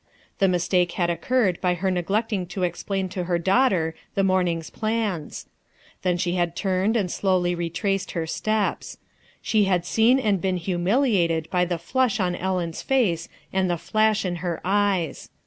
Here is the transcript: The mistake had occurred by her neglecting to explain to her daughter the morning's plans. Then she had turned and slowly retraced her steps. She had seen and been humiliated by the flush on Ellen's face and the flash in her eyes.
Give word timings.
The 0.39 0.47
mistake 0.47 0.93
had 0.93 1.11
occurred 1.11 1.61
by 1.61 1.75
her 1.75 1.91
neglecting 1.91 2.47
to 2.47 2.63
explain 2.63 3.07
to 3.09 3.25
her 3.25 3.37
daughter 3.37 3.93
the 4.15 4.23
morning's 4.23 4.71
plans. 4.71 5.45
Then 6.01 6.17
she 6.17 6.33
had 6.33 6.55
turned 6.55 6.97
and 6.97 7.11
slowly 7.11 7.53
retraced 7.53 8.13
her 8.13 8.25
steps. 8.25 8.97
She 9.43 9.65
had 9.65 9.85
seen 9.85 10.17
and 10.17 10.41
been 10.41 10.57
humiliated 10.57 11.47
by 11.51 11.65
the 11.65 11.77
flush 11.77 12.19
on 12.19 12.35
Ellen's 12.35 12.81
face 12.81 13.29
and 13.53 13.69
the 13.69 13.77
flash 13.77 14.25
in 14.25 14.37
her 14.37 14.59
eyes. 14.65 15.29